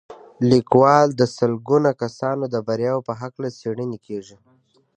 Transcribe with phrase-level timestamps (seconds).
[0.49, 4.35] ليکوال د سلګونه کسانو د برياوو په هکله څېړنې کړې.